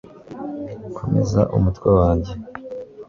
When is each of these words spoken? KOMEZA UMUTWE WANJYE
KOMEZA 0.95 1.41
UMUTWE 1.57 1.87
WANJYE 1.97 2.33